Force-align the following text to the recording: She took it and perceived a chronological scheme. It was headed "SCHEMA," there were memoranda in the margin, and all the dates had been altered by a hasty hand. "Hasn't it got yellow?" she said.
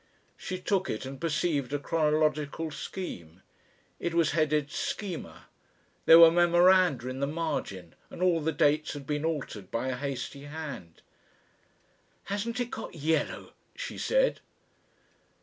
She 0.35 0.57
took 0.59 0.89
it 0.89 1.05
and 1.05 1.21
perceived 1.21 1.71
a 1.73 1.77
chronological 1.77 2.71
scheme. 2.71 3.43
It 3.99 4.15
was 4.15 4.31
headed 4.31 4.71
"SCHEMA," 4.71 5.43
there 6.07 6.17
were 6.17 6.31
memoranda 6.31 7.07
in 7.07 7.19
the 7.19 7.27
margin, 7.27 7.93
and 8.09 8.23
all 8.23 8.41
the 8.41 8.51
dates 8.51 8.93
had 8.93 9.05
been 9.05 9.23
altered 9.25 9.69
by 9.69 9.89
a 9.89 9.95
hasty 9.95 10.45
hand. 10.45 11.03
"Hasn't 12.23 12.59
it 12.59 12.71
got 12.71 12.95
yellow?" 12.95 13.53
she 13.75 13.99
said. 13.99 14.39